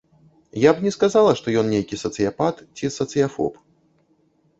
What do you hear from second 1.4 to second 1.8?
што ён